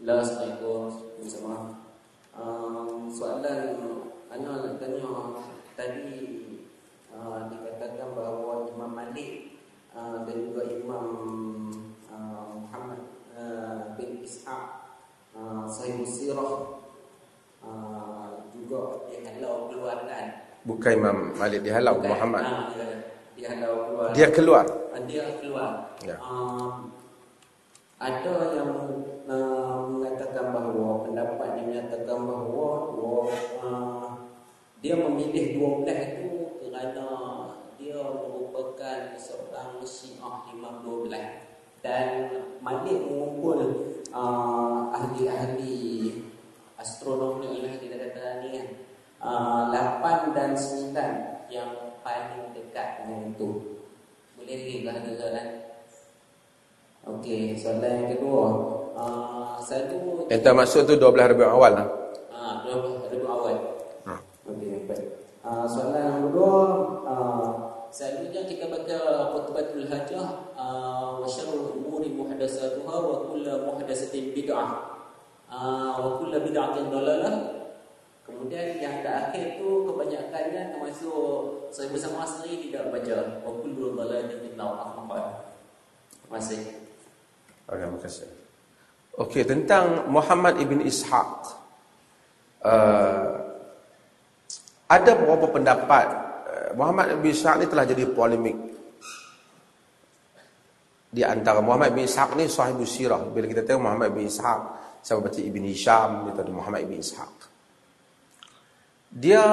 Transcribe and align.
Lah, 0.00 0.24
Assalamualaikum 0.24 1.28
sama. 1.28 1.76
Um, 2.32 3.12
soalan 3.12 3.76
Ana 4.32 4.64
nak 4.64 4.80
tanya 4.80 5.12
tadi 5.76 6.16
uh, 7.12 7.52
dikatakan 7.52 8.16
bahawa 8.16 8.64
Imam 8.72 8.96
Malik 8.96 9.60
uh, 9.92 10.24
dan 10.24 10.36
juga 10.40 10.72
Imam 10.72 11.06
uh, 12.08 12.64
Muhammad 12.64 13.02
uh, 13.36 13.92
bin 14.00 14.24
Ishaq 14.24 14.88
uh, 15.36 15.68
Sahih 15.68 16.00
Sirah 16.08 16.80
uh, 17.60 18.40
juga 18.56 19.04
dihalau 19.12 19.68
keluarkan. 19.68 20.26
Bukan 20.64 20.92
Imam 20.96 21.18
Malik 21.36 21.60
dihalau 21.60 22.00
Bukan, 22.00 22.08
Muhammad. 22.08 22.44
ah, 22.48 22.64
dia, 22.72 22.88
dihalau 23.36 23.74
keluar. 23.84 24.08
Dia 24.16 24.28
keluar. 24.32 24.64
Ah, 24.96 25.02
dia 25.04 25.24
keluar. 25.44 25.70
Ya. 26.08 26.16
Um, 26.24 26.88
ada 28.00 28.56
yang 28.56 28.72
uh, 29.28 29.84
mengatakan 29.84 30.56
bahawa 30.56 31.04
pendapat 31.04 31.48
yang 31.60 31.66
menyatakan 31.68 32.18
bahawa, 32.24 32.68
uh, 33.60 34.08
dia 34.80 34.96
memilih 34.96 35.60
12 35.84 35.84
itu 35.84 36.32
kerana 36.64 37.08
dia 37.76 38.00
merupakan 38.00 39.12
seorang 39.20 39.84
syiah 39.84 40.48
imam 40.48 40.80
12 40.80 41.12
dan 41.84 42.08
Malik 42.64 43.04
mengumpul 43.04 43.60
uh, 44.12 44.88
ahli-ahli 44.96 46.24
astronomi 46.80 47.60
lah 47.60 47.76
kita 47.76 47.96
kata 48.00 48.44
ni 48.44 48.48
kan. 48.56 48.68
Uh, 49.20 49.68
8 49.68 50.32
dan 50.32 50.56
9 50.56 51.52
yang 51.52 52.00
paling 52.00 52.56
dekat 52.56 53.04
dengan 53.04 53.36
itu. 53.36 53.84
Boleh 54.40 54.56
lagi 54.56 54.88
ada 54.88 55.10
soalan 55.12 55.69
Okey, 57.00 57.56
soalan 57.56 58.04
yang 58.04 58.08
kedua 58.12 58.44
uh, 58.92 59.56
Satu 59.56 60.28
Yang 60.28 60.42
termasuk 60.44 60.84
tu 60.84 61.00
12 61.00 61.32
Rabiul 61.32 61.48
Awal 61.48 61.72
lah. 61.72 61.88
Ah, 62.28 62.64
dua 62.64 63.08
ribu 63.08 63.26
awal. 63.28 63.56
Ha. 64.08 64.16
Okey, 64.48 64.88
baik. 64.88 65.06
Ah, 65.40 65.64
soalan 65.64 66.00
yang 66.00 66.20
kedua, 66.28 66.52
ah, 67.04 67.48
selalunya 67.92 68.44
kita 68.48 68.68
baca 68.68 68.98
khutbatul 69.36 69.88
hajah 69.88 70.52
ah, 70.56 71.20
wa 71.20 71.28
syarrul 71.28 71.76
umuri 71.76 72.12
muhdatsatuha 72.12 72.94
wa 73.00 73.16
kullu 73.28 73.54
muhdatsatin 73.68 74.32
bid'ah. 74.36 74.68
Ah, 75.48 76.00
wa 76.00 76.20
kullu 76.20 76.36
bid'atin 76.36 76.88
dalalah. 76.88 77.34
Kemudian 78.24 78.78
yang 78.78 79.02
terakhir 79.02 79.58
tu 79.58 79.88
kebanyakannya 79.90 80.76
termasuk 80.76 81.68
saya 81.74 81.90
bersama 81.90 82.22
sendiri 82.24 82.70
tidak 82.70 82.92
baca 82.92 83.44
wa 83.44 83.52
kullu 83.60 83.96
dalalatin 83.96 84.40
finnar 84.44 84.72
ahmad. 84.80 85.44
Terima 86.24 86.38
kasih. 86.40 86.89
Okey, 87.70 87.78
terima 87.86 87.98
kasih. 88.02 88.28
Okey, 89.14 89.42
tentang 89.46 90.10
Muhammad 90.10 90.58
ibn 90.58 90.82
Ishaq. 90.82 91.32
Uh, 92.60 93.30
ada 94.90 95.10
beberapa 95.14 95.48
pendapat 95.54 96.06
uh, 96.50 96.70
Muhammad 96.74 97.14
ibn 97.14 97.30
Ishaq 97.30 97.62
ni 97.62 97.66
telah 97.70 97.86
jadi 97.86 98.10
polemik 98.10 98.58
di 101.14 101.22
antara 101.22 101.62
Muhammad 101.62 101.94
ibn 101.94 102.02
Ishaq 102.02 102.34
ni 102.34 102.50
sahibu 102.50 102.82
sirah. 102.82 103.22
Bila 103.30 103.46
kita 103.46 103.62
tengok 103.62 103.86
Muhammad 103.86 104.10
ibn 104.18 104.26
Ishaq, 104.26 104.60
siapa 104.98 105.22
baca 105.22 105.40
Ibn 105.40 105.62
Hisham, 105.70 106.10
kita 106.26 106.40
tahu 106.42 106.54
Muhammad 106.58 106.80
ibn 106.90 106.98
Ishaq. 106.98 107.34
Dia 109.14 109.46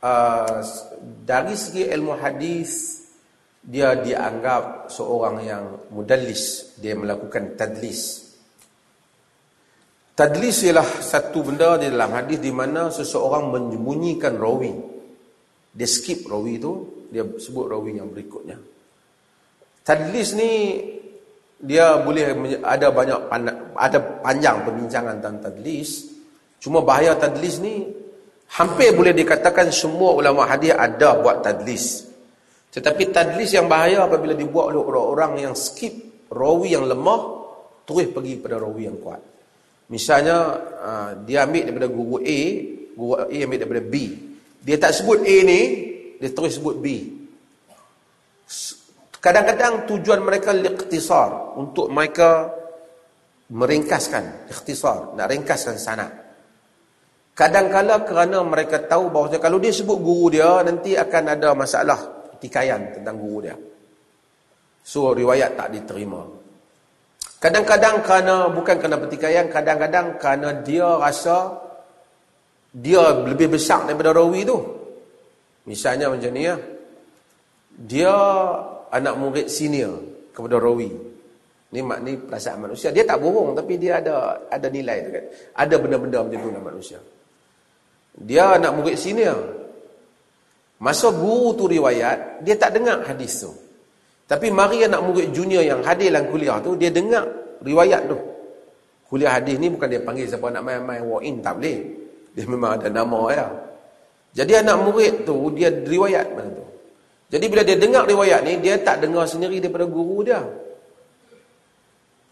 uh, 0.00 0.58
dari 1.20 1.52
segi 1.52 1.84
ilmu 1.84 2.16
hadis 2.16 3.03
dia 3.64 3.96
dianggap 3.96 4.92
seorang 4.92 5.36
yang 5.40 5.64
mudallis, 5.88 6.76
dia 6.76 6.92
melakukan 6.92 7.56
tadlis. 7.56 8.28
Tadlis 10.14 10.62
ialah 10.68 10.84
satu 10.84 11.42
benda 11.42 11.80
di 11.80 11.90
dalam 11.90 12.12
hadis 12.14 12.38
di 12.38 12.52
mana 12.54 12.92
seseorang 12.92 13.50
menyembunyikan 13.50 14.36
rawi. 14.38 14.70
Dia 15.74 15.88
skip 15.90 16.28
rawi 16.30 16.60
itu, 16.60 16.72
dia 17.10 17.24
sebut 17.24 17.66
rawi 17.66 17.98
yang 17.98 18.12
berikutnya. 18.12 18.60
Tadlis 19.82 20.38
ni 20.38 20.50
dia 21.58 21.98
boleh 21.98 22.60
ada 22.62 22.92
banyak 22.92 23.20
ada 23.74 23.98
panjang 24.22 24.62
perbincangan 24.62 25.18
tentang 25.18 25.50
tadlis. 25.50 26.14
Cuma 26.60 26.84
bahaya 26.84 27.16
tadlis 27.16 27.58
ni 27.58 27.88
hampir 28.54 28.94
boleh 28.94 29.16
dikatakan 29.16 29.72
semua 29.74 30.14
ulama 30.14 30.46
hadis 30.46 30.76
ada 30.76 31.18
buat 31.18 31.42
tadlis. 31.42 32.13
Tetapi 32.74 33.14
tadlis 33.14 33.54
yang 33.54 33.70
bahaya 33.70 34.02
apabila 34.02 34.34
dibuat 34.34 34.74
oleh 34.74 34.82
orang-orang 34.82 35.46
yang 35.46 35.54
skip 35.54 36.26
rawi 36.26 36.74
yang 36.74 36.90
lemah 36.90 37.22
terus 37.86 38.10
pergi 38.10 38.34
pada 38.42 38.58
rawi 38.58 38.82
yang 38.90 38.98
kuat. 38.98 39.22
Misalnya 39.94 40.36
uh, 40.82 41.10
dia 41.22 41.46
ambil 41.46 41.70
daripada 41.70 41.86
guru 41.86 42.18
A, 42.18 42.40
guru 42.98 43.14
A 43.14 43.26
ambil 43.30 43.58
daripada 43.62 43.82
B. 43.86 43.94
Dia 44.58 44.76
tak 44.82 44.90
sebut 44.90 45.22
A 45.22 45.36
ni, 45.46 45.60
dia 46.18 46.30
terus 46.34 46.58
sebut 46.58 46.74
B. 46.82 46.86
Kadang-kadang 49.22 49.86
tujuan 49.86 50.18
mereka 50.18 50.50
liqtisar 50.50 51.54
untuk 51.54 51.94
mereka 51.94 52.50
meringkaskan, 53.54 54.50
ikhtisar, 54.50 55.14
nak 55.14 55.30
ringkaskan 55.30 55.78
sanad. 55.78 56.10
Kadang-kala 57.38 58.02
kerana 58.02 58.42
mereka 58.42 58.82
tahu 58.82 59.14
bahawa 59.14 59.38
kalau 59.38 59.62
dia 59.62 59.70
sebut 59.70 59.98
guru 60.02 60.34
dia 60.34 60.58
nanti 60.66 60.98
akan 60.98 61.24
ada 61.38 61.54
masalah 61.54 62.13
pertikaian 62.44 62.92
tentang 62.92 63.16
guru 63.16 63.48
dia. 63.48 63.56
So 64.84 65.16
riwayat 65.16 65.56
tak 65.56 65.72
diterima. 65.72 66.20
Kadang-kadang 67.40 68.04
kerana 68.04 68.52
bukan 68.52 68.76
kerana 68.76 69.00
pertikaian, 69.00 69.48
kadang-kadang 69.48 70.20
kerana 70.20 70.60
dia 70.60 70.84
rasa 71.00 71.56
dia 72.68 73.00
lebih 73.24 73.56
besar 73.56 73.88
daripada 73.88 74.12
rawi 74.12 74.44
tu. 74.44 74.60
Misalnya 75.64 76.12
macam 76.12 76.28
ni 76.36 76.44
ya. 76.44 76.56
Dia 77.74 78.12
anak 78.92 79.14
murid 79.16 79.48
senior 79.48 80.04
kepada 80.36 80.60
rawi. 80.60 80.92
Ni 81.72 81.80
mak 81.80 82.04
ni 82.04 82.20
perasaan 82.20 82.68
manusia. 82.68 82.92
Dia 82.92 83.08
tak 83.08 83.24
bohong 83.24 83.56
tapi 83.56 83.80
dia 83.80 84.04
ada 84.04 84.36
ada 84.52 84.68
nilai 84.68 85.00
tu 85.00 85.10
kan. 85.16 85.24
Ada 85.64 85.74
benda-benda 85.80 86.18
macam 86.20 86.38
tu 86.44 86.48
dalam 86.52 86.64
manusia. 86.68 87.00
Dia 88.20 88.60
anak 88.60 88.72
murid 88.76 89.00
senior. 89.00 89.63
Masa 90.84 91.08
guru 91.08 91.56
tu 91.56 91.64
riwayat, 91.64 92.44
dia 92.44 92.60
tak 92.60 92.76
dengar 92.76 93.00
hadis 93.08 93.40
tu. 93.40 93.48
Tapi 94.28 94.52
mari 94.52 94.84
anak 94.84 95.00
murid 95.00 95.32
junior 95.32 95.64
yang 95.64 95.80
hadir 95.80 96.12
dalam 96.12 96.28
kuliah 96.28 96.60
tu, 96.60 96.76
dia 96.76 96.92
dengar 96.92 97.24
riwayat 97.64 98.04
tu. 98.04 98.20
Kuliah 99.08 99.32
hadis 99.32 99.56
ni 99.56 99.72
bukan 99.72 99.88
dia 99.88 100.04
panggil 100.04 100.28
siapa 100.28 100.44
nak 100.52 100.60
main-main 100.60 101.00
walk 101.08 101.24
in, 101.24 101.40
tak 101.40 101.56
boleh. 101.56 101.80
Dia 102.36 102.44
memang 102.44 102.76
ada 102.76 102.92
nama 102.92 103.20
ya. 103.32 103.46
Jadi 104.36 104.52
anak 104.60 104.76
murid 104.84 105.14
tu, 105.24 105.48
dia 105.56 105.72
riwayat 105.72 106.26
mana 106.36 106.52
tu. 106.52 106.66
Jadi 107.32 107.44
bila 107.48 107.62
dia 107.64 107.76
dengar 107.80 108.04
riwayat 108.04 108.40
ni, 108.44 108.60
dia 108.60 108.76
tak 108.76 109.00
dengar 109.00 109.24
sendiri 109.24 109.64
daripada 109.64 109.88
guru 109.88 110.20
dia. 110.20 110.44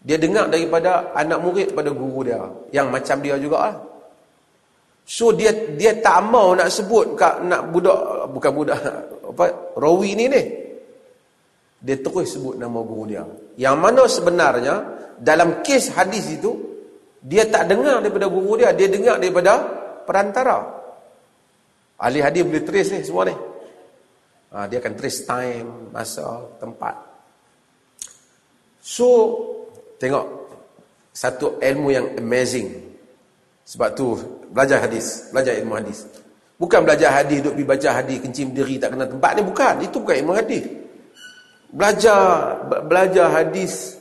Dia 0.05 0.21
dengar 0.21 0.45
daripada 0.51 1.09
anak 1.17 1.39
murid 1.41 1.73
pada 1.73 1.89
guru 1.89 2.21
dia. 2.21 2.37
Yang 2.69 2.87
macam 2.91 3.17
dia 3.17 3.35
juga 3.41 3.57
lah. 3.65 3.75
So 5.03 5.35
dia 5.35 5.51
dia 5.75 5.99
tak 5.99 6.23
mau 6.31 6.55
nak 6.55 6.71
sebut 6.71 7.19
kat 7.19 7.43
nak 7.43 7.69
budak 7.75 8.31
bukan 8.31 8.51
budak 8.55 8.79
apa 9.35 9.75
rawi 9.75 10.15
ni 10.15 10.25
ni. 10.31 10.43
Dia 11.83 11.99
terus 11.99 12.39
sebut 12.39 12.55
nama 12.55 12.79
guru 12.79 13.03
dia. 13.11 13.27
Yang 13.59 13.75
mana 13.75 14.03
sebenarnya 14.07 14.75
dalam 15.19 15.59
kes 15.59 15.91
hadis 15.91 16.31
itu 16.31 16.55
dia 17.19 17.47
tak 17.47 17.67
dengar 17.67 17.99
daripada 17.99 18.31
guru 18.31 18.59
dia, 18.59 18.71
dia 18.71 18.87
dengar 18.87 19.19
daripada 19.19 19.59
perantara. 20.07 20.83
Ahli 21.99 22.19
hadis 22.19 22.43
boleh 22.43 22.63
trace 22.63 22.95
ni 22.95 22.99
semua 23.03 23.27
ni. 23.27 23.35
Ha, 24.53 24.67
dia 24.67 24.77
akan 24.83 24.93
trace 24.95 25.23
time, 25.23 25.67
masa, 25.91 26.47
tempat. 26.59 26.95
So 28.83 29.07
tengok 29.99 30.25
satu 31.15 31.59
ilmu 31.63 31.87
yang 31.91 32.07
amazing. 32.19 32.92
Sebab 33.63 33.89
tu 33.95 34.19
belajar 34.51 34.83
hadis, 34.83 35.31
belajar 35.31 35.55
ilmu 35.55 35.73
hadis. 35.79 36.03
Bukan 36.59 36.83
belajar 36.85 37.09
hadis 37.11 37.43
duk 37.43 37.55
pergi 37.57 37.67
baca 37.67 37.89
hadis 38.03 38.17
kencing 38.23 38.53
berdiri 38.53 38.75
tak 38.79 38.95
kena 38.95 39.07
tempat 39.07 39.31
ni 39.35 39.41
bukan. 39.43 39.73
Itu 39.83 39.97
bukan 40.03 40.15
ilmu 40.23 40.33
hadis. 40.35 40.63
Belajar 41.73 42.19
be- 42.69 42.83
belajar 42.85 43.27
hadis 43.33 43.97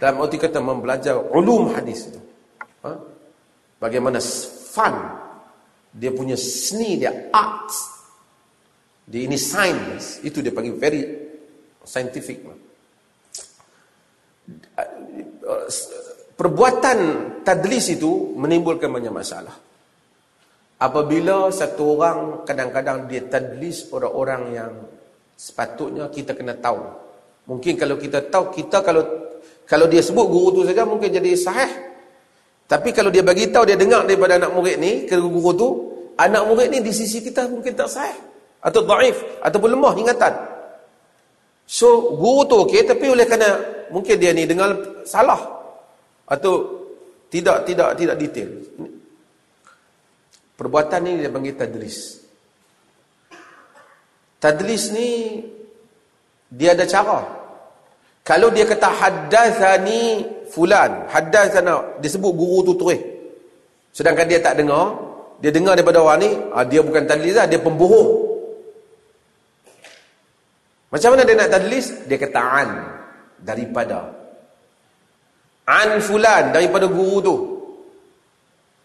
dalam 0.00 0.24
arti 0.24 0.40
kata 0.40 0.58
mempelajar 0.62 1.20
ulum 1.36 1.76
hadis 1.76 2.08
itu. 2.08 2.20
Ha? 2.86 2.90
Bagaimana 3.76 4.18
fun 4.72 4.94
dia 5.92 6.14
punya 6.14 6.38
seni 6.38 6.96
dia 6.96 7.12
art. 7.34 7.68
Dia 9.10 9.26
ini 9.26 9.36
science. 9.36 10.22
Itu 10.22 10.40
dia 10.40 10.54
panggil 10.54 10.78
very 10.78 11.02
scientific. 11.84 12.40
Perbuatan 16.40 16.98
tadlis 17.44 18.00
itu 18.00 18.32
menimbulkan 18.32 18.88
banyak 18.88 19.12
masalah. 19.12 19.52
Apabila 20.80 21.52
satu 21.52 22.00
orang 22.00 22.48
kadang-kadang 22.48 23.04
dia 23.04 23.28
tadlis 23.28 23.92
orang-orang 23.92 24.42
yang 24.56 24.72
sepatutnya 25.36 26.08
kita 26.08 26.32
kena 26.32 26.56
tahu. 26.56 26.80
Mungkin 27.44 27.76
kalau 27.76 28.00
kita 28.00 28.24
tahu, 28.32 28.56
kita 28.56 28.80
kalau 28.80 29.04
kalau 29.68 29.84
dia 29.84 30.00
sebut 30.00 30.24
guru 30.32 30.48
tu 30.56 30.60
saja 30.64 30.88
mungkin 30.88 31.12
jadi 31.12 31.28
sahih. 31.36 31.68
Tapi 32.64 32.88
kalau 32.96 33.12
dia 33.12 33.20
bagi 33.20 33.52
tahu 33.52 33.68
dia 33.68 33.76
dengar 33.76 34.08
daripada 34.08 34.40
anak 34.40 34.56
murid 34.56 34.80
ni, 34.80 35.04
ke 35.04 35.20
guru 35.20 35.52
tu, 35.52 35.68
anak 36.16 36.40
murid 36.48 36.72
ni 36.72 36.80
di 36.80 36.92
sisi 36.96 37.20
kita 37.20 37.52
mungkin 37.52 37.76
tak 37.76 37.92
sahih 37.92 38.16
atau 38.64 38.80
dhaif 38.88 39.44
ataupun 39.44 39.76
lemah 39.76 39.92
ingatan. 39.92 40.32
So, 41.68 42.16
guru 42.16 42.48
tu 42.48 42.56
okey 42.64 42.88
tapi 42.88 43.12
oleh 43.12 43.28
kerana 43.28 43.60
mungkin 43.92 44.16
dia 44.16 44.32
ni 44.32 44.48
dengar 44.48 45.04
salah 45.04 45.59
atau 46.30 46.86
tidak 47.26 47.66
tidak 47.66 47.98
tidak 47.98 48.16
detail. 48.16 48.50
Perbuatan 50.54 51.00
ni 51.02 51.12
dia 51.18 51.30
panggil 51.32 51.54
tadlis. 51.58 51.98
Tadlis 54.38 54.82
ni 54.94 55.08
dia 56.50 56.78
ada 56.78 56.86
cara. 56.86 57.20
Kalau 58.22 58.52
dia 58.52 58.62
kata 58.68 58.86
haddathani 58.86 60.22
fulan, 60.52 61.08
haddathana, 61.10 61.98
dia 61.98 62.10
sebut 62.12 62.30
guru 62.30 62.62
tu 62.62 62.74
terus. 62.78 63.00
Sedangkan 63.90 64.28
dia 64.28 64.38
tak 64.38 64.60
dengar, 64.60 64.94
dia 65.42 65.50
dengar 65.50 65.74
daripada 65.74 65.98
orang 66.04 66.20
ni, 66.20 66.30
ah, 66.54 66.62
dia 66.62 66.84
bukan 66.84 67.08
tadlis 67.08 67.34
lah, 67.34 67.48
dia 67.50 67.58
pembohong. 67.58 68.30
Macam 70.90 71.14
mana 71.14 71.22
dia 71.22 71.38
nak 71.38 71.50
tadlis? 71.50 71.86
Dia 72.06 72.18
kata 72.18 72.40
an 72.42 72.68
daripada 73.40 74.19
an 75.66 75.98
fulan 76.00 76.54
daripada 76.54 76.86
guru 76.88 77.16
tu. 77.20 77.34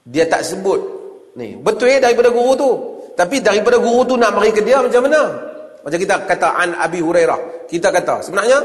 Dia 0.06 0.25
tak 0.30 0.45
sebut 0.45 0.80
ni. 1.39 1.57
Betul 1.57 1.95
ya 1.95 2.00
daripada 2.04 2.30
guru 2.30 2.51
tu. 2.56 2.72
Tapi 3.16 3.39
daripada 3.39 3.80
guru 3.80 4.04
tu 4.04 4.16
nak 4.19 4.36
mari 4.36 4.51
ke 4.51 4.62
dia 4.62 4.83
macam 4.83 5.07
mana? 5.07 5.22
Macam 5.86 6.00
kita 6.01 6.16
kata 6.25 6.48
an 6.57 6.69
Abi 6.81 7.00
Hurairah. 7.00 7.69
Kita 7.69 7.89
kata 7.94 8.25
sebenarnya 8.25 8.60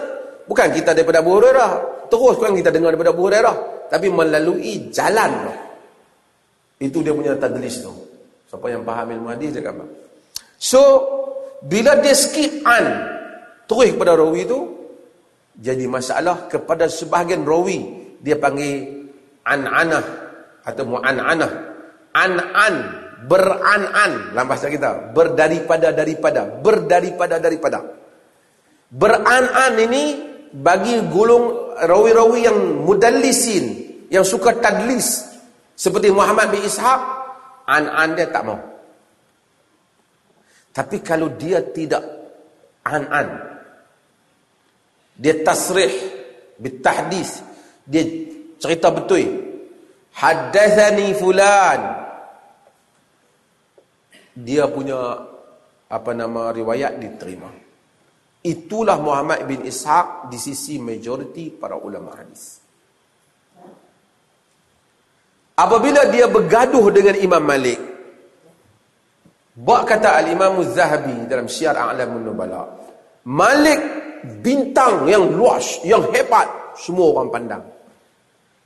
bukan 0.49 0.69
kita 0.73 0.97
daripada 0.97 1.23
Abu 1.23 1.39
Hurairah. 1.39 1.71
Terus 2.11 2.35
kan 2.41 2.53
kita 2.57 2.75
dengar 2.75 2.97
daripada 2.97 3.15
Abu 3.15 3.23
Hurairah. 3.31 3.57
Tapi 3.93 4.07
melalui 4.11 4.91
jalan 4.91 5.31
tu. 5.47 5.55
Itu 6.81 7.05
dia 7.05 7.13
punya 7.13 7.37
tadlis 7.37 7.85
tu. 7.85 7.93
Siapa 8.49 8.67
yang 8.73 8.83
faham 8.83 9.07
ilmu 9.15 9.29
hadis 9.31 9.55
kata. 9.61 9.85
So, 10.57 10.81
bila 11.61 12.01
dia 12.01 12.17
skip 12.17 12.65
an 12.65 12.85
terus 13.69 13.93
kepada 13.93 14.17
rawi 14.17 14.49
tu 14.49 14.61
jadi 15.61 15.85
masalah 15.85 16.49
kepada 16.49 16.89
sebahagian 16.89 17.45
rawi 17.45 18.00
dia 18.21 18.37
panggil 18.37 19.09
an-anah 19.45 20.05
atau 20.65 20.85
mu'an-anah. 20.85 21.53
An-an 22.13 22.75
beran-an. 23.25 24.37
Dalam 24.37 24.47
bahasa 24.49 24.69
kita 24.69 25.13
berdaripada 25.17 25.93
daripada. 25.93 26.45
Berdaripada 26.61 27.37
daripada. 27.41 27.79
Beran-an 28.91 29.75
ini 29.81 30.05
bagi 30.51 30.99
gulung 31.09 31.79
rawi-rawi 31.79 32.39
yang 32.45 32.59
mudallisin 32.85 33.65
yang 34.13 34.27
suka 34.27 34.59
tadlis. 34.59 35.25
Seperti 35.79 36.13
Muhammad 36.13 36.53
bin 36.53 36.61
Ishaq 36.61 37.01
an-an 37.65 38.19
dia 38.19 38.29
tak 38.29 38.45
mau. 38.45 38.61
Tapi 40.71 41.01
kalau 41.01 41.33
dia 41.35 41.65
tidak 41.73 42.05
an-an 42.85 43.51
dia 45.21 45.37
tasrih 45.45 45.93
bitahdis 46.57 47.45
dia 47.91 48.07
cerita 48.63 48.95
betul 48.95 49.27
haddathani 50.15 51.11
fulan 51.19 52.01
dia 54.39 54.71
punya 54.71 55.27
apa 55.91 56.11
nama 56.15 56.55
riwayat 56.55 57.03
diterima. 57.03 57.51
Itulah 58.41 58.97
Muhammad 59.03 59.45
bin 59.45 59.67
Ishaq 59.67 60.33
di 60.33 60.39
sisi 60.41 60.81
majoriti 60.81 61.53
para 61.53 61.77
ulama 61.77 62.17
hadis. 62.17 62.63
Apabila 65.61 66.09
dia 66.09 66.25
bergaduh 66.25 66.89
dengan 66.89 67.21
Imam 67.21 67.45
Malik, 67.45 67.77
buat 69.61 69.85
kata 69.85 70.17
Al-Imam 70.25 70.65
zahabi 70.73 71.29
dalam 71.29 71.53
Syiar 71.53 71.77
A'lamun 71.77 72.33
Nubala, 72.33 72.65
Malik 73.29 73.77
bintang 74.41 75.05
yang 75.05 75.29
luas, 75.37 75.85
yang 75.85 76.01
hebat, 76.17 76.49
semua 76.81 77.13
orang 77.13 77.29
pandang. 77.29 77.65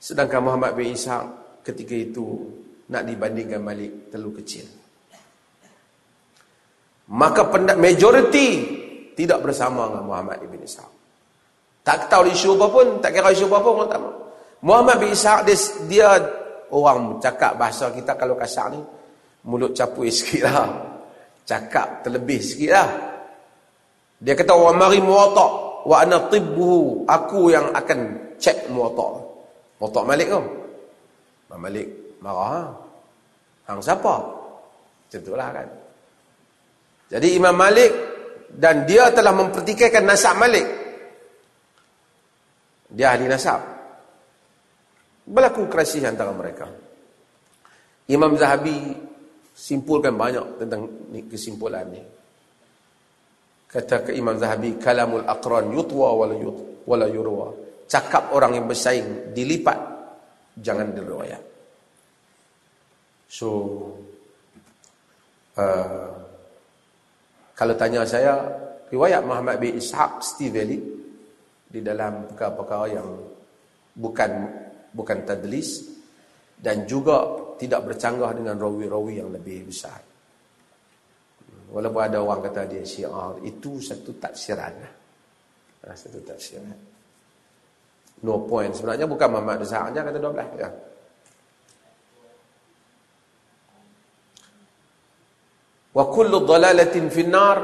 Sedangkan 0.04 0.44
Muhammad 0.44 0.76
bin 0.76 0.92
Ishaq 0.92 1.24
ketika 1.64 1.96
itu 1.96 2.44
nak 2.92 3.08
dibandingkan 3.08 3.64
Malik 3.64 4.12
terlalu 4.12 4.44
kecil 4.44 4.84
maka 7.10 7.44
majoriti 7.76 8.48
tidak 9.12 9.44
bersama 9.44 9.92
dengan 9.92 10.04
Muhammad 10.08 10.40
ibn 10.40 10.56
Ishaq. 10.64 10.90
Tak 11.84 12.08
tahu 12.08 12.32
isu 12.32 12.56
apa 12.56 12.66
pun, 12.72 12.86
tak 13.04 13.12
kira 13.12 13.28
isu 13.28 13.44
apa 13.52 13.60
pun, 13.60 13.76
orang 13.76 13.90
tak 13.92 14.00
mahu. 14.00 14.14
Muhammad 14.64 14.96
bin 15.04 15.12
Ishaq, 15.12 15.44
dia, 15.44 15.56
dia 15.84 16.08
orang 16.72 17.20
cakap 17.20 17.60
bahasa 17.60 17.92
kita 17.92 18.16
kalau 18.16 18.40
kasar 18.40 18.72
ni, 18.72 18.80
mulut 19.44 19.76
capui 19.76 20.08
sikit 20.08 20.48
lah. 20.48 20.64
Cakap 21.44 22.08
terlebih 22.08 22.40
sikit 22.40 22.70
lah. 22.72 22.88
Dia 24.16 24.32
kata, 24.32 24.56
wa 24.56 24.72
mari 24.72 25.04
muwatak, 25.04 25.52
wa 25.84 25.96
ana 26.00 26.24
tibbuhu, 26.32 27.04
aku 27.04 27.52
yang 27.52 27.68
akan 27.76 28.32
cek 28.40 28.72
muwatak. 28.72 29.23
Muwatak 29.78 30.04
Malik 30.06 30.28
tu. 30.30 30.42
Malik 31.54 31.86
marah. 32.18 32.50
Ha? 32.50 32.60
Hang 33.70 33.80
siapa? 33.80 34.14
Macam 34.18 35.20
itulah 35.22 35.48
kan. 35.54 35.68
Jadi 37.14 37.28
Imam 37.38 37.54
Malik 37.54 37.92
dan 38.50 38.82
dia 38.88 39.10
telah 39.14 39.30
mempertikaikan 39.30 40.02
nasab 40.02 40.34
Malik. 40.40 40.66
Dia 42.90 43.14
ahli 43.14 43.26
nasab. 43.26 43.60
Berlaku 45.24 45.70
kerasih 45.70 46.04
antara 46.04 46.34
mereka. 46.34 46.68
Imam 48.12 48.36
Zahabi 48.36 48.92
simpulkan 49.56 50.12
banyak 50.12 50.60
tentang 50.60 50.90
kesimpulan 51.30 51.88
ni. 51.88 52.02
Kata 53.70 54.06
ke 54.06 54.10
Imam 54.14 54.36
Zahabi, 54.36 54.76
kalamul 54.76 55.24
aqran 55.24 55.72
yutwa 55.72 56.12
wala 56.14 56.36
yut 56.36 56.84
wala 56.84 57.08
yurwa. 57.08 57.63
Cakap 57.84 58.32
orang 58.32 58.58
yang 58.58 58.66
bersaing 58.66 59.36
dilipat 59.36 59.76
jangan 60.58 60.94
diriwayat. 60.94 61.42
So 63.28 63.48
uh, 65.58 66.08
kalau 67.54 67.74
tanya 67.78 68.02
saya, 68.02 68.34
riwayat 68.90 69.22
Muhammad 69.22 69.62
bin 69.62 69.78
Ishaq 69.78 70.22
Steve 70.22 70.54
valid 70.54 70.82
di 71.70 71.80
dalam 71.82 72.30
perkara-perkara 72.30 72.86
yang 72.90 73.08
bukan 73.94 74.30
bukan 74.94 75.18
tadlis 75.26 75.90
dan 76.58 76.86
juga 76.86 77.26
tidak 77.58 77.90
bercanggah 77.90 78.30
dengan 78.34 78.58
rawi-rawi 78.58 79.22
yang 79.22 79.30
lebih 79.30 79.70
besar. 79.70 79.98
Walaupun 81.74 82.02
ada 82.06 82.22
orang 82.22 82.42
kata 82.46 82.70
dia 82.70 82.86
syiar, 82.86 83.42
itu 83.42 83.82
satu 83.82 84.14
taksiran. 84.14 84.74
Ha, 85.82 85.90
satu 85.90 86.22
taksiran. 86.22 86.93
No 88.24 88.48
point. 88.48 88.72
Sebenarnya 88.72 89.04
bukan 89.04 89.28
Muhammad 89.28 89.60
bin 89.60 89.68
Ishaq 89.68 89.92
kata 89.92 90.18
12. 90.18 90.56
Ya. 90.56 90.70
wa 95.94 96.04
kullu 96.10 96.42
dhalalatin 96.42 97.06
finnar 97.08 97.58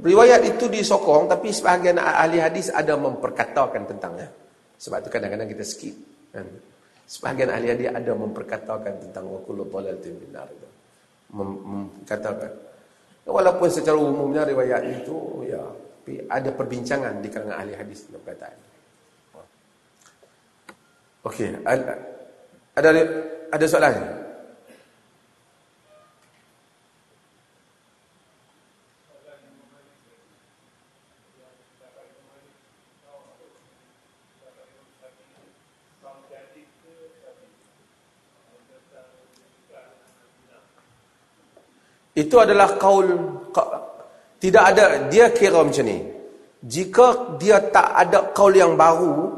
riwayat 0.00 0.46
itu 0.46 0.70
disokong 0.70 1.26
tapi 1.26 1.50
sebahagian 1.50 1.98
ahli 1.98 2.38
hadis 2.38 2.70
ada 2.70 2.94
memperkatakan 2.94 3.84
tentangnya 3.84 4.30
sebab 4.78 5.02
itu 5.02 5.10
kadang-kadang 5.10 5.50
kita 5.50 5.64
skip 5.66 5.94
kan 6.30 6.46
sebahagian 7.04 7.50
ahli 7.50 7.66
hadis 7.74 7.88
ada 7.90 8.12
memperkatakan 8.14 8.94
tentang 9.02 9.26
wa 9.26 9.42
kullu 9.42 9.66
dhalalatin 9.66 10.14
finnar 10.22 10.46
itu 10.48 10.68
mengatakan 11.34 12.50
walaupun 13.26 13.68
secara 13.68 13.98
umumnya 13.98 14.46
riwayat 14.46 14.86
itu 15.02 15.42
ya 15.50 15.60
tapi 16.04 16.20
ada 16.30 16.52
perbincangan 16.52 17.24
di 17.24 17.28
kalangan 17.32 17.58
ahli 17.58 17.74
hadis 17.74 18.06
tentang 18.06 18.22
perkataan 18.22 18.56
Okey, 21.24 21.56
ada 22.76 23.00
ada 23.48 23.64
soalan? 23.64 23.96
Itu 42.14 42.38
adalah 42.38 42.78
kaul 42.78 43.10
tidak 44.38 44.64
ada 44.70 45.08
dia 45.08 45.32
kira 45.32 45.64
macam 45.64 45.88
ni. 45.88 45.98
Jika 46.62 47.40
dia 47.40 47.58
tak 47.72 47.90
ada 47.96 48.28
kaul 48.36 48.54
yang 48.54 48.76
baru 48.78 49.32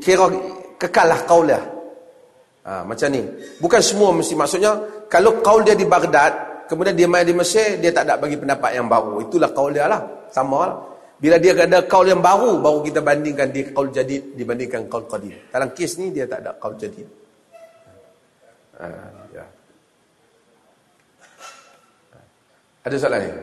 kira 0.00 0.30
kekallah 0.78 1.26
kaulnya. 1.26 1.60
Ha, 2.64 2.86
macam 2.86 3.08
ni. 3.10 3.26
Bukan 3.58 3.80
semua 3.82 4.14
mesti 4.14 4.38
maksudnya 4.38 4.78
kalau 5.10 5.42
kaul 5.42 5.66
dia 5.66 5.74
di 5.74 5.84
Baghdad, 5.84 6.64
kemudian 6.70 6.94
dia 6.94 7.08
main 7.10 7.26
di 7.26 7.34
Mesir, 7.34 7.82
dia 7.82 7.90
tak 7.90 8.06
ada 8.06 8.14
bagi 8.20 8.38
pendapat 8.38 8.78
yang 8.78 8.86
baru. 8.86 9.24
Itulah 9.26 9.50
kaul 9.50 9.74
dia 9.74 9.90
lah. 9.90 10.30
Sama 10.30 10.58
lah. 10.62 10.76
Bila 11.18 11.34
dia 11.42 11.50
ada 11.50 11.82
kaul 11.82 12.06
yang 12.06 12.22
baru, 12.22 12.62
baru 12.62 12.78
kita 12.86 13.02
bandingkan 13.02 13.50
dia 13.50 13.74
kaul 13.74 13.90
jadid 13.90 14.38
dibandingkan 14.38 14.86
kaul 14.86 15.02
qadim. 15.10 15.34
Dalam 15.50 15.74
kes 15.74 15.98
ni 15.98 16.14
dia 16.14 16.30
tak 16.30 16.46
ada 16.46 16.54
kaul 16.54 16.78
jadid. 16.78 17.08
Ha, 18.78 18.86
ya. 19.34 19.44
Ada 22.86 22.94
soalan 22.94 23.18
lain? 23.18 23.36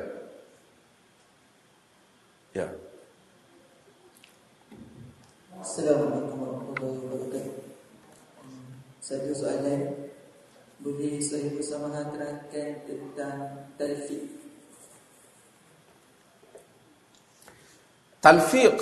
Ya. 2.56 2.68
Assalamualaikum 5.60 6.39
warahmatullahi 6.39 6.65
wabarakatuh. 6.86 7.65
Saya 9.01 9.18
ada 9.22 9.34
soalan 9.34 9.82
boleh 10.82 11.18
saya 11.22 11.50
bersama 11.54 11.89
terangkan 12.13 12.70
tentang 12.86 13.38
talfiq 13.80 14.46
Talfiq. 18.25 18.77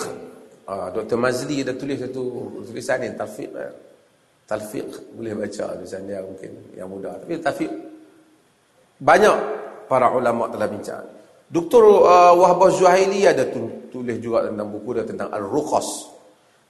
Ah, 0.63 0.87
Dr. 0.87 1.19
Mazli 1.19 1.67
dah 1.67 1.75
tulis 1.75 1.99
satu 1.99 2.23
tulisan 2.63 3.03
ni 3.03 3.11
talfiq. 3.11 3.51
Eh. 3.51 3.73
Talfiq 4.47 4.87
boleh 5.19 5.35
baca 5.35 5.75
tulisan 5.75 6.07
dia 6.07 6.23
mungkin 6.23 6.71
yang 6.79 6.87
mudah. 6.87 7.19
Tapi 7.19 7.43
talfiq 7.43 7.71
banyak 9.03 9.35
para 9.91 10.07
ulama 10.15 10.47
telah 10.47 10.71
bincang. 10.71 11.03
Dr. 11.51 11.83
Uh, 11.83 12.33
Wahbah 12.39 12.71
Zuhaili 12.71 13.27
ada 13.27 13.43
tulis 13.91 14.17
juga 14.23 14.47
tentang 14.47 14.71
buku 14.71 14.95
dia 14.95 15.03
tentang 15.03 15.27
Al-Ruqas. 15.27 16.12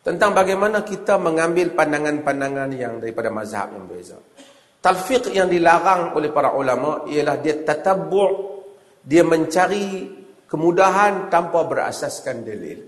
Tentang 0.03 0.35
bagaimana 0.35 0.83
kita 0.83 1.15
mengambil 1.15 1.71
pandangan-pandangan 1.71 2.69
yang 2.75 2.99
daripada 2.99 3.31
mazhab 3.31 3.71
yang 3.71 3.87
berbeza. 3.87 4.19
Talfiq 4.83 5.31
yang 5.31 5.47
dilarang 5.47 6.11
oleh 6.11 6.27
para 6.27 6.51
ulama 6.51 7.07
ialah 7.07 7.39
dia 7.39 7.63
tatabbu' 7.63 8.53
dia 8.99 9.23
mencari 9.23 10.11
kemudahan 10.43 11.31
tanpa 11.31 11.63
berasaskan 11.63 12.43
dalil. 12.43 12.79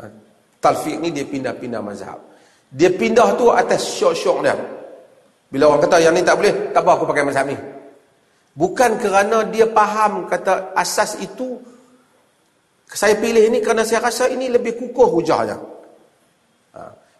Ha, 0.00 0.08
talfiq 0.56 1.04
ni 1.04 1.12
dia 1.12 1.28
pindah-pindah 1.28 1.84
mazhab. 1.84 2.16
Dia 2.72 2.96
pindah 2.96 3.36
tu 3.36 3.52
atas 3.52 3.84
syok-syok 4.00 4.38
dia. 4.40 4.56
Bila 5.52 5.68
orang 5.68 5.84
kata 5.84 6.00
yang 6.00 6.16
ni 6.16 6.24
tak 6.24 6.40
boleh, 6.40 6.72
tak 6.72 6.80
apa 6.80 6.90
aku 6.96 7.04
pakai 7.12 7.24
mazhab 7.28 7.44
ni. 7.44 7.56
Bukan 8.56 8.96
kerana 8.96 9.44
dia 9.52 9.68
faham 9.68 10.24
kata 10.24 10.72
asas 10.72 11.20
itu 11.20 11.60
saya 12.88 13.20
pilih 13.20 13.52
ini 13.52 13.60
kerana 13.60 13.84
saya 13.84 14.08
rasa 14.08 14.32
ini 14.32 14.48
lebih 14.48 14.80
kukuh 14.80 15.12
hujahnya. 15.12 15.75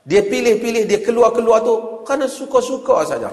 Dia 0.06 0.22
pilih-pilih, 0.22 0.86
dia 0.86 1.02
keluar-keluar 1.02 1.66
tu 1.66 2.06
kerana 2.06 2.30
suka-suka 2.30 3.02
saja 3.02 3.26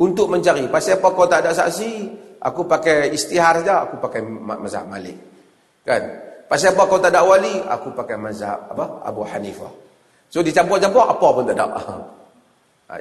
untuk 0.00 0.32
mencari. 0.32 0.64
Pasal 0.72 0.96
apa 0.96 1.12
kau 1.12 1.28
tak 1.28 1.44
ada 1.44 1.52
saksi? 1.52 2.24
Aku 2.40 2.64
pakai 2.64 3.12
istihar 3.12 3.60
saja, 3.60 3.84
aku 3.84 4.00
pakai 4.00 4.24
mazhab 4.24 4.88
Malik. 4.88 5.16
Kan? 5.84 6.00
Pasal 6.48 6.72
apa 6.72 6.88
kau 6.88 6.96
tak 6.96 7.12
ada 7.12 7.20
wali? 7.28 7.60
Aku 7.60 7.92
pakai 7.92 8.16
mazhab 8.16 8.72
apa? 8.72 9.04
Abu 9.04 9.20
Hanifah. 9.28 9.68
So 10.32 10.40
dicampur-campur 10.40 11.04
apa 11.04 11.26
pun 11.28 11.44
tak 11.44 11.56
ada. 11.60 11.68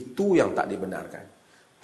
Itu 0.00 0.34
yang 0.34 0.56
tak 0.56 0.72
dibenarkan. 0.72 1.24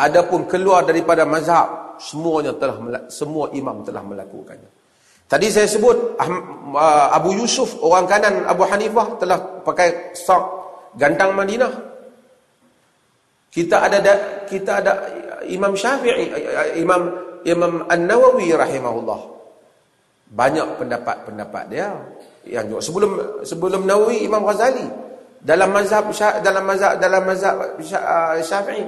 Adapun 0.00 0.48
keluar 0.48 0.88
daripada 0.88 1.28
mazhab, 1.28 2.00
semuanya 2.00 2.56
telah 2.56 3.06
semua 3.12 3.52
imam 3.52 3.84
telah 3.84 4.00
melakukannya. 4.00 4.81
Tadi 5.32 5.48
saya 5.48 5.64
sebut 5.64 6.20
uh, 6.20 7.08
Abu 7.08 7.32
Yusuf 7.32 7.80
orang 7.80 8.04
kanan 8.04 8.44
Abu 8.44 8.68
Hanifah 8.68 9.16
telah 9.16 9.40
pakai 9.64 10.12
sak 10.12 10.44
gantang 11.00 11.32
Madinah. 11.32 11.72
Kita 13.48 13.80
ada 13.80 13.96
kita 14.44 14.84
ada 14.84 14.92
Imam 15.48 15.72
Syafi'i, 15.72 16.36
Imam 16.76 17.16
Imam 17.48 17.88
An-Nawawi 17.88 18.52
rahimahullah. 18.52 19.20
Banyak 20.36 20.76
pendapat-pendapat 20.76 21.64
dia 21.72 21.96
yang 22.44 22.68
juga 22.68 22.84
sebelum 22.84 23.10
sebelum 23.40 23.88
Nawawi 23.88 24.28
Imam 24.28 24.44
Ghazali 24.44 24.84
dalam 25.40 25.72
mazhab 25.72 26.12
dalam 26.44 26.64
mazhab 26.68 27.00
dalam 27.00 27.24
mazhab 27.24 27.56
uh, 27.80 28.36
Syafi'i. 28.36 28.84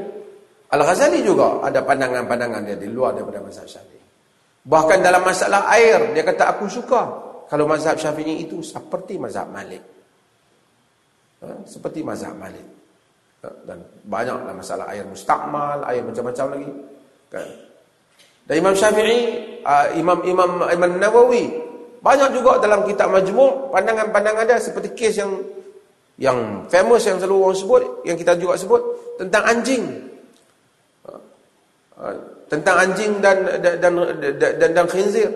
Al-Ghazali 0.77 1.25
juga 1.25 1.65
ada 1.65 1.81
pandangan-pandangan 1.81 2.69
dia 2.69 2.77
di 2.77 2.93
luar 2.93 3.17
daripada 3.17 3.41
mazhab 3.41 3.65
Syafi'i. 3.65 4.04
Bahkan 4.65 4.99
dalam 5.05 5.21
masalah 5.21 5.69
air 5.77 6.17
dia 6.17 6.25
kata 6.25 6.57
aku 6.57 6.65
suka 6.69 7.03
kalau 7.53 7.69
mazhab 7.69 8.01
Syafi'i 8.01 8.49
itu 8.49 8.65
seperti 8.65 9.21
mazhab 9.21 9.53
Malik. 9.53 9.85
Ha? 11.45 11.69
Seperti 11.69 12.01
mazhab 12.01 12.33
Malik 12.41 12.75
dan 13.69 13.85
banyaklah 14.09 14.57
masalah 14.57 14.89
air 14.89 15.05
mustakmal, 15.05 15.85
air 15.85 16.01
macam-macam 16.01 16.47
lagi. 16.57 16.71
Kan? 17.29 17.47
Dan 18.49 18.55
Imam 18.61 18.75
Syafi'i, 18.77 19.21
uh, 19.65 19.87
Imam 19.97 20.25
Imam 20.25 20.51
Imam 20.69 20.91
Nawawi 20.97 21.45
banyak 22.05 22.37
juga 22.37 22.61
dalam 22.61 22.85
kitab 22.85 23.09
Majmu' 23.09 23.73
pandangan-pandangan 23.73 24.45
dia 24.45 24.61
seperti 24.61 24.93
kes 24.93 25.25
yang 25.25 25.33
yang 26.21 26.69
famous 26.69 27.09
yang 27.09 27.17
selalu 27.17 27.37
orang 27.41 27.59
sebut, 27.59 27.83
yang 28.07 28.17
kita 28.21 28.37
juga 28.37 28.55
sebut 28.61 28.81
tentang 29.19 29.43
anjing. 29.49 29.85
Uh, 31.95 32.11
tentang 32.51 32.91
anjing 32.91 33.23
dan 33.23 33.47
dan 33.63 33.79
dan 33.79 33.93
dan, 34.19 34.53
dan, 34.59 34.71
dan 34.75 34.87
khinzir. 34.91 35.31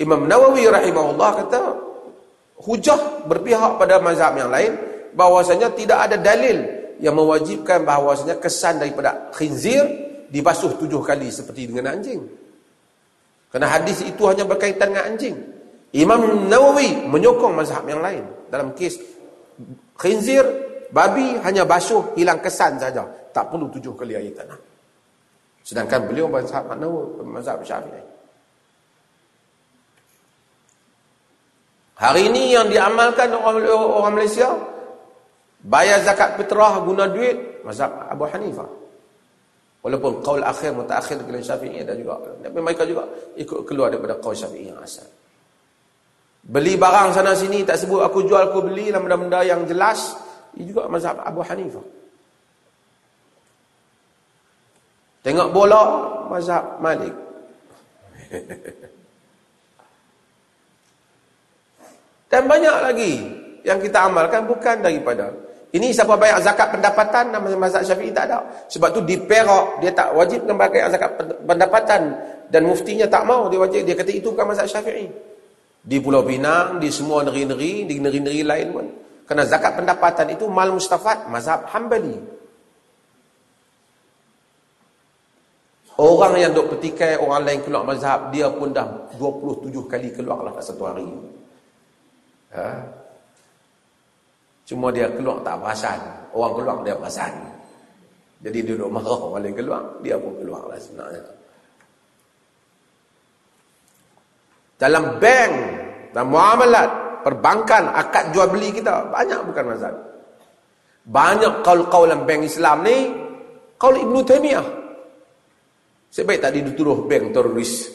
Imam 0.00 0.24
Nawawi 0.24 0.64
rahimahullah 0.66 1.30
kata 1.44 1.60
hujah 2.64 3.28
berpihak 3.28 3.76
pada 3.76 4.00
mazhab 4.00 4.32
yang 4.34 4.48
lain 4.48 4.74
bahwasanya 5.12 5.70
tidak 5.76 6.08
ada 6.08 6.16
dalil 6.18 6.64
yang 6.98 7.14
mewajibkan 7.14 7.84
bahawasanya 7.84 8.40
kesan 8.40 8.80
daripada 8.80 9.28
khinzir 9.36 9.84
dibasuh 10.32 10.74
tujuh 10.80 11.04
kali 11.04 11.28
seperti 11.28 11.70
dengan 11.70 11.94
anjing. 11.94 12.26
Kerana 13.52 13.70
hadis 13.70 14.02
itu 14.02 14.24
hanya 14.26 14.42
berkaitan 14.48 14.90
dengan 14.90 15.14
anjing. 15.14 15.36
Imam 15.94 16.50
Nawawi 16.50 17.06
menyokong 17.06 17.54
mazhab 17.54 17.86
yang 17.86 18.02
lain. 18.02 18.26
Dalam 18.50 18.74
kes 18.74 18.98
khinzir, 19.94 20.42
babi 20.90 21.38
hanya 21.38 21.62
basuh 21.62 22.18
hilang 22.18 22.42
kesan 22.42 22.82
saja. 22.82 23.06
Tak 23.30 23.52
perlu 23.54 23.70
tujuh 23.70 23.94
kali 23.94 24.18
air 24.18 24.34
tanah. 24.34 24.73
Sedangkan 25.64 26.04
beliau 26.04 26.28
mazhab 26.28 26.68
Nawawi, 26.76 27.24
mazhab 27.24 27.58
syafi'i. 27.64 28.04
Hari 31.94 32.28
ini 32.28 32.52
yang 32.52 32.68
diamalkan 32.68 33.32
oleh 33.32 33.72
orang 33.72 34.20
Malaysia, 34.20 34.52
Bayar 35.64 36.04
zakat 36.04 36.36
fitrah 36.36 36.76
guna 36.84 37.08
duit 37.08 37.64
mazhab 37.64 37.88
Abu 38.12 38.28
Hanifah. 38.28 38.68
Walaupun 39.80 40.20
qaul 40.20 40.44
akhir 40.44 40.76
mutaakhir 40.76 41.24
dengan 41.24 41.40
Syafi'i 41.40 41.80
ada 41.80 41.96
juga. 41.96 42.20
Tapi 42.20 42.60
mereka 42.60 42.84
juga 42.84 43.08
ikut 43.36 43.64
keluar 43.64 43.88
daripada 43.88 44.20
qaul 44.20 44.36
Syafi'i 44.36 44.68
yang 44.68 44.80
asal. 44.84 45.08
Beli 46.44 46.76
barang 46.76 47.16
sana 47.16 47.32
sini 47.32 47.64
tak 47.64 47.80
sebut 47.80 48.04
aku 48.04 48.28
jual 48.28 48.52
aku 48.52 48.60
beli 48.68 48.92
benda-benda 48.92 49.40
yang 49.40 49.64
jelas 49.64 50.12
ini 50.60 50.68
juga 50.68 50.84
mazhab 50.84 51.24
Abu 51.24 51.40
Hanifah. 51.40 51.84
Tengok 55.24 55.56
bola 55.56 55.82
mazhab 56.28 56.84
Malik. 56.84 57.16
Dan 62.30 62.44
banyak 62.44 62.76
lagi 62.84 63.24
yang 63.64 63.80
kita 63.80 64.04
amalkan 64.04 64.44
bukan 64.44 64.84
daripada 64.84 65.32
ini 65.74 65.90
siapa 65.90 66.14
bayar 66.14 66.38
zakat 66.38 66.70
pendapatan 66.70 67.34
nama 67.34 67.50
mazhab 67.58 67.82
Syafi'i 67.82 68.14
tak 68.14 68.30
ada. 68.30 68.46
Sebab 68.70 68.94
tu 68.94 69.02
di 69.02 69.18
Perak 69.18 69.82
dia 69.82 69.90
tak 69.90 70.14
wajib 70.14 70.46
bayar 70.46 70.86
zakat 70.86 71.18
pendapatan 71.42 72.14
dan 72.46 72.62
muftinya 72.62 73.10
tak 73.10 73.26
mau 73.26 73.50
dia 73.50 73.58
wajib 73.58 73.82
dia 73.82 73.98
kata 73.98 74.14
itu 74.14 74.30
bukan 74.30 74.54
mazhab 74.54 74.70
Syafi'i. 74.70 75.10
Di 75.82 75.98
Pulau 75.98 76.22
Pinang, 76.22 76.78
di 76.78 76.94
semua 76.94 77.26
negeri-negeri, 77.26 77.90
di 77.90 77.98
negeri-negeri 77.98 78.42
lain 78.46 78.66
pun. 78.70 78.86
Kerana 79.26 79.42
zakat 79.50 79.74
pendapatan 79.74 80.30
itu 80.30 80.46
mal 80.46 80.70
mustafad 80.70 81.26
mazhab 81.26 81.66
Hambali. 81.66 82.22
Orang 85.94 86.34
yang 86.34 86.50
duk 86.50 86.74
petikai 86.74 87.14
orang 87.22 87.46
lain 87.46 87.62
keluar 87.62 87.86
mazhab 87.86 88.34
dia 88.34 88.50
pun 88.50 88.74
dah 88.74 89.14
27 89.14 89.70
kali 89.86 90.10
keluarlah 90.10 90.50
satu 90.58 90.82
hari. 90.90 91.06
Ha? 92.50 92.70
Cuma 94.66 94.90
dia 94.90 95.06
keluar 95.14 95.38
tak 95.46 95.62
perasan. 95.62 96.00
Orang 96.34 96.52
keluar 96.58 96.76
dia 96.82 96.98
perasan. 96.98 97.30
Jadi 98.42 98.58
dia 98.66 98.74
duduk 98.74 98.90
marah 98.90 99.18
orang 99.22 99.40
lain 99.46 99.54
keluar. 99.54 99.82
Dia 100.02 100.18
pun 100.18 100.34
keluar 100.34 100.62
lah 100.66 100.78
sebenarnya. 100.82 101.22
Dalam 104.74 105.04
bank 105.22 105.52
dan 106.10 106.24
muamalat 106.26 106.90
perbankan 107.22 107.94
akad 107.94 108.34
jual 108.34 108.50
beli 108.50 108.74
kita 108.74 109.14
banyak 109.14 109.40
bukan 109.46 109.64
mazhab. 109.70 109.94
Banyak 111.06 111.62
kaul-kaul 111.62 112.10
bank 112.26 112.42
Islam 112.42 112.82
ni 112.82 113.14
kaul 113.78 113.94
Ibnu 113.94 114.20
Taimiyah. 114.26 114.83
Sebaik 116.14 116.38
tak 116.38 116.54
dituduh 116.54 117.10
bank 117.10 117.34
teroris. 117.34 117.90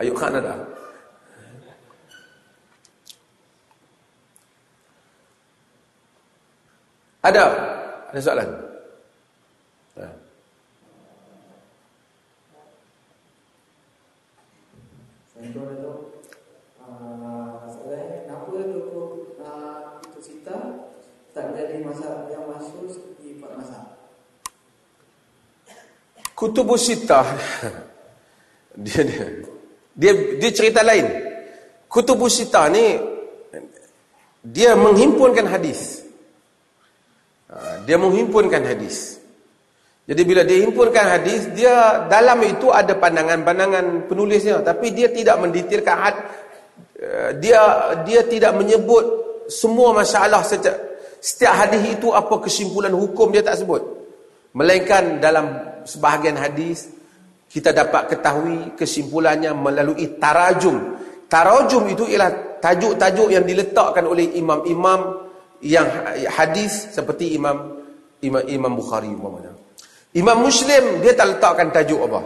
Ayuk 0.00 0.16
Khan 0.16 0.32
ada. 0.32 0.56
Ada? 7.20 7.44
Ada 8.08 8.20
soalan? 8.24 8.48
Ha. 10.00 10.08
dari 21.70 21.84
mazhab 21.84 22.26
yang 22.32 22.48
masuk 22.48 22.88
seperti 22.88 23.36
empat 23.36 23.52
mazhab. 23.60 23.86
Kutubus 26.40 26.88
Sittah 26.88 27.36
dia, 28.88 29.00
dia 29.04 29.24
dia 29.92 30.12
dia 30.40 30.50
cerita 30.56 30.80
lain. 30.80 31.04
Kutubus 31.84 32.40
Sittah 32.40 32.72
ni 32.72 32.96
dia 34.40 34.72
menghimpunkan 34.72 35.44
hadis. 35.44 36.00
Ha, 37.52 37.84
dia 37.84 38.00
menghimpunkan 38.00 38.64
hadis. 38.64 39.20
Jadi 40.08 40.22
bila 40.24 40.42
dia 40.42 40.64
himpunkan 40.64 41.06
hadis, 41.06 41.52
dia 41.52 42.08
dalam 42.08 42.40
itu 42.42 42.72
ada 42.72 42.96
pandangan-pandangan 42.96 44.08
penulisnya, 44.10 44.58
tapi 44.64 44.90
dia 44.96 45.12
tidak 45.12 45.38
mendetailkan 45.38 45.94
had, 45.94 46.16
eh, 46.98 47.30
dia 47.38 47.60
dia 48.02 48.24
tidak 48.26 48.56
menyebut 48.58 49.04
semua 49.46 49.94
masalah 49.94 50.42
setiap, 50.42 50.74
setiap 51.20 51.52
hadis 51.52 51.94
itu 51.94 52.10
apa 52.10 52.32
kesimpulan 52.42 52.90
hukum 52.90 53.30
dia 53.30 53.44
tak 53.44 53.60
sebut. 53.60 53.78
Melainkan 54.50 55.22
dalam 55.22 55.69
sebahagian 55.84 56.36
hadis 56.38 56.88
kita 57.50 57.74
dapat 57.74 58.14
ketahui 58.14 58.78
kesimpulannya 58.78 59.50
melalui 59.54 60.18
tarajum. 60.22 60.98
Tarajum 61.26 61.90
itu 61.90 62.06
ialah 62.06 62.60
tajuk-tajuk 62.62 63.34
yang 63.34 63.42
diletakkan 63.42 64.06
oleh 64.06 64.38
imam-imam 64.38 65.26
yang 65.60 65.86
hadis 66.30 66.94
seperti 66.94 67.36
Imam 67.36 67.80
Imam, 68.20 68.42
imam 68.44 68.72
Bukhari 68.76 69.08
umpamanya. 69.08 69.52
Imam 70.12 70.42
Muslim 70.44 71.00
dia 71.00 71.16
tak 71.16 71.36
letakkan 71.38 71.72
tajuk 71.72 72.00
apa. 72.10 72.20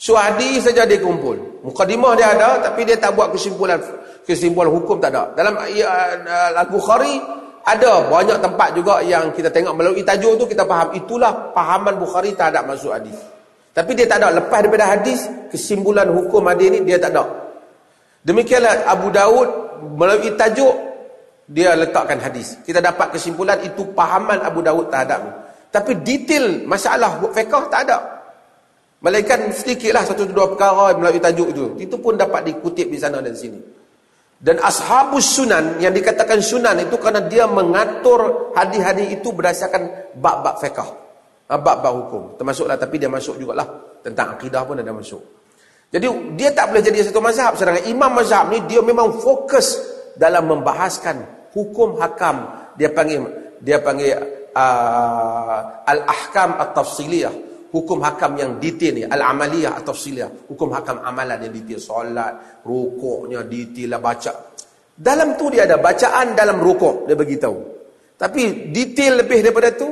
So 0.00 0.18
hadis 0.18 0.66
saja 0.66 0.88
dia 0.88 0.98
kumpul. 0.98 1.62
Mukadimah 1.62 2.18
dia 2.18 2.34
ada 2.34 2.58
tapi 2.58 2.82
dia 2.82 2.98
tak 2.98 3.14
buat 3.14 3.30
kesimpulan 3.30 3.78
kesimpulan 4.26 4.70
hukum 4.72 4.98
tak 4.98 5.14
ada. 5.14 5.30
Dalam 5.36 5.54
ya, 5.70 6.18
Al-Bukhari 6.58 7.41
ada 7.62 8.10
banyak 8.10 8.38
tempat 8.42 8.68
juga 8.74 8.98
yang 9.06 9.30
kita 9.30 9.50
tengok 9.50 9.74
melalui 9.78 10.02
tajuk 10.02 10.34
tu 10.34 10.44
kita 10.50 10.66
faham 10.66 10.90
itulah 10.98 11.54
pahaman 11.54 11.94
Bukhari 11.98 12.34
terhadap 12.34 12.66
masuk 12.66 12.90
hadis. 12.90 13.14
Tapi 13.72 13.96
dia 13.96 14.04
tak 14.04 14.20
ada 14.20 14.42
lepas 14.42 14.60
daripada 14.60 14.84
hadis 14.90 15.30
kesimpulan 15.48 16.10
hukum 16.10 16.44
hadis 16.50 16.68
ni 16.74 16.84
dia 16.84 16.98
tak 16.98 17.14
ada. 17.14 17.24
Demikianlah 18.26 18.84
Abu 18.86 19.08
Daud 19.14 19.48
melalui 19.94 20.34
tajuk 20.34 20.74
dia 21.46 21.74
letakkan 21.78 22.18
hadis. 22.18 22.58
Kita 22.66 22.82
dapat 22.82 23.14
kesimpulan 23.14 23.58
itu 23.64 23.86
pahaman 23.94 24.42
Abu 24.42 24.60
Daud 24.60 24.90
terhadap 24.90 25.42
tapi 25.72 25.96
detail 26.04 26.68
masalah 26.68 27.16
fiqh 27.32 27.64
tak 27.72 27.88
ada. 27.88 27.98
Melainkan 29.02 29.50
sedikitlah 29.50 30.04
satu 30.06 30.28
dua 30.28 30.52
perkara 30.52 30.94
melalui 30.94 31.18
tajuk 31.18 31.48
itu. 31.50 31.64
Itu 31.80 31.96
pun 31.98 32.14
dapat 32.14 32.46
dikutip 32.46 32.86
di 32.86 33.00
sana 33.00 33.18
dan 33.18 33.34
sini. 33.34 33.58
Dan 34.42 34.58
ashabus 34.58 35.38
sunan 35.38 35.78
yang 35.78 35.94
dikatakan 35.94 36.42
sunan 36.42 36.74
itu 36.82 36.98
kerana 36.98 37.22
dia 37.30 37.46
mengatur 37.46 38.50
hadis-hadis 38.58 39.14
itu 39.14 39.30
berdasarkan 39.30 40.10
bab-bab 40.18 40.58
fiqh. 40.58 40.82
Ha, 41.46 41.54
bab-bab 41.62 41.94
hukum. 41.94 42.22
Termasuklah 42.34 42.74
tapi 42.74 42.98
dia 42.98 43.06
masuk 43.06 43.38
jugalah 43.38 43.64
tentang 44.02 44.34
akidah 44.34 44.66
pun 44.66 44.82
ada 44.82 44.90
masuk. 44.90 45.22
Jadi 45.94 46.34
dia 46.34 46.50
tak 46.50 46.74
boleh 46.74 46.82
jadi 46.82 47.06
satu 47.06 47.20
mazhab 47.22 47.54
sedangkan 47.54 47.84
imam 47.86 48.10
mazhab 48.10 48.50
ni 48.50 48.64
dia 48.66 48.80
memang 48.82 49.20
fokus 49.22 49.78
dalam 50.16 50.48
membahaskan 50.48 51.48
hukum 51.52 52.00
hakam 52.00 52.48
dia 52.80 52.88
panggil 52.88 53.28
dia 53.60 53.76
panggil 53.76 54.16
uh, 54.56 55.84
al-ahkam 55.84 56.56
at-tafsiliyah 56.56 57.51
hukum 57.72 57.98
hakam 58.04 58.36
yang 58.36 58.60
detail 58.60 58.92
ni 58.92 59.02
al-amaliyah 59.08 59.80
at-tafsiliyah 59.80 60.52
hukum 60.52 60.70
hakam 60.76 61.00
amalan 61.00 61.40
yang 61.48 61.52
detail. 61.56 61.80
Solat 61.80 62.62
rukuknya 62.62 63.42
detail 63.48 63.96
lah 63.96 64.00
baca. 64.00 64.32
Dalam 64.92 65.34
tu 65.40 65.48
dia 65.48 65.64
ada 65.64 65.80
bacaan 65.80 66.36
dalam 66.36 66.60
rukuk 66.60 67.08
dia 67.08 67.16
bagi 67.16 67.40
tahu 67.40 67.58
tapi 68.20 68.70
detail 68.70 69.24
lebih 69.24 69.40
daripada 69.40 69.72
tu 69.72 69.88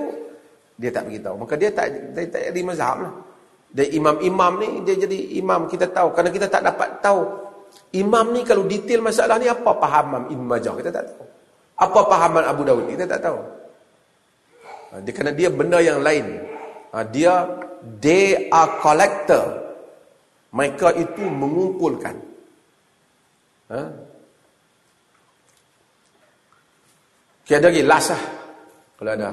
dia 0.77 0.93
tak 0.93 1.09
bagi 1.09 1.21
tahu 1.25 1.35
maka 1.41 1.57
dia 1.57 1.73
tak 1.73 2.15
dia 2.15 2.29
tak 2.29 2.53
jadi 2.53 2.61
mazhab 2.63 2.97
lah. 3.01 3.13
Dia 3.71 3.87
imam-imam 3.95 4.53
ni 4.59 4.69
dia 4.83 4.99
jadi 4.99 5.39
imam. 5.39 5.71
Kita 5.71 5.87
tahu. 5.95 6.11
Kerana 6.11 6.31
kita 6.35 6.51
tak 6.51 6.63
dapat 6.67 6.99
tahu 6.99 7.23
imam 7.95 8.35
ni 8.35 8.43
kalau 8.43 8.67
detail 8.67 8.99
masalah 8.99 9.39
ni 9.39 9.47
apa 9.47 9.71
pahaman 9.79 10.27
Ibn 10.27 10.43
Majah? 10.43 10.75
Kita 10.75 10.91
tak 10.91 11.05
tahu. 11.15 11.27
Apa 11.81 12.01
pahaman 12.11 12.45
Abu 12.45 12.67
Dawud? 12.67 12.91
Kita 12.91 13.07
tak 13.07 13.21
tahu. 13.25 13.41
Ha, 14.91 14.95
dia 15.07 15.13
kena 15.15 15.31
dia 15.31 15.49
benda 15.49 15.79
yang 15.79 16.03
lain. 16.03 16.43
Ha, 16.91 17.07
dia 17.07 17.47
they 18.01 18.49
are 18.51 18.81
collector. 18.81 19.61
Mereka 20.51 20.99
itu 20.99 21.23
mengumpulkan. 21.31 22.17
Ha? 23.71 23.83
Okay, 27.47 27.59
ada 27.59 27.67
lagi 27.71 27.83
last 27.83 28.15
lah. 28.15 28.23
Kalau 28.99 29.11
ada. 29.15 29.31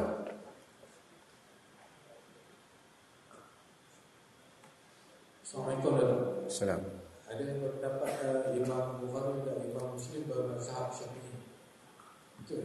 Assalamualaikum 5.46 5.90
warahmatullahi 5.94 6.50
Assalamualaikum. 6.50 6.98
Ada 7.28 7.42
yang 7.44 7.60
berpendapat 7.60 8.12
uh, 8.24 8.58
Imam 8.58 8.86
Bukhari 9.04 9.38
dan 9.44 9.58
Imam 9.68 9.88
Muslim 9.94 10.22
bermazhab 10.26 10.90
Syafi'i. 10.96 11.38
Betul. 12.42 12.62